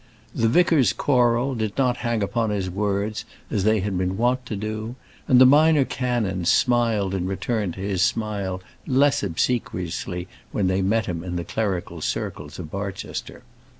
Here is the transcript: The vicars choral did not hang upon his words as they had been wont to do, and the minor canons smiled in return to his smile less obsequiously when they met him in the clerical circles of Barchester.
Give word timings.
The 0.33 0.47
vicars 0.47 0.93
choral 0.93 1.53
did 1.53 1.77
not 1.77 1.97
hang 1.97 2.23
upon 2.23 2.49
his 2.49 2.71
words 2.71 3.23
as 3.51 3.63
they 3.65 3.81
had 3.81 3.99
been 3.99 4.17
wont 4.17 4.47
to 4.47 4.55
do, 4.55 4.95
and 5.27 5.39
the 5.39 5.45
minor 5.45 5.85
canons 5.85 6.49
smiled 6.49 7.13
in 7.13 7.27
return 7.27 7.71
to 7.73 7.79
his 7.79 8.01
smile 8.01 8.63
less 8.87 9.21
obsequiously 9.21 10.27
when 10.51 10.65
they 10.65 10.81
met 10.81 11.05
him 11.05 11.23
in 11.23 11.35
the 11.35 11.43
clerical 11.43 12.01
circles 12.01 12.57
of 12.57 12.71
Barchester. 12.71 13.43